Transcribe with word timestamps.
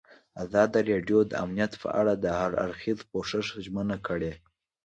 ازادي 0.43 0.79
راډیو 0.91 1.19
د 1.27 1.31
امنیت 1.43 1.73
په 1.81 1.87
اړه 1.99 2.13
د 2.17 2.25
هر 2.39 2.51
اړخیز 2.63 2.99
پوښښ 3.11 3.33
ژمنه 3.65 3.97
کړې. 4.07 4.31